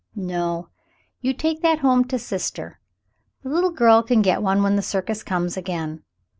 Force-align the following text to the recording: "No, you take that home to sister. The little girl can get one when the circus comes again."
"No, 0.15 0.69
you 1.19 1.31
take 1.31 1.61
that 1.61 1.81
home 1.81 2.05
to 2.05 2.17
sister. 2.17 2.79
The 3.43 3.49
little 3.49 3.69
girl 3.69 4.01
can 4.01 4.23
get 4.23 4.41
one 4.41 4.63
when 4.63 4.75
the 4.75 4.81
circus 4.81 5.21
comes 5.21 5.55
again." 5.57 6.01